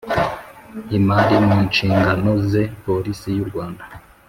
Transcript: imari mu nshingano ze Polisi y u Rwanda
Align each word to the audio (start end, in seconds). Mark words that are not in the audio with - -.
imari 0.97 1.35
mu 1.45 1.55
nshingano 1.67 2.29
ze 2.49 2.63
Polisi 2.85 3.27
y 3.37 3.39
u 3.43 3.47
Rwanda 3.49 3.83